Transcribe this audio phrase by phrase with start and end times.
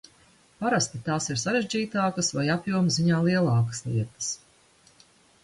[0.61, 4.33] Parasti tās ir sarežģītākas vai apjoma ziņā lielākas lietas.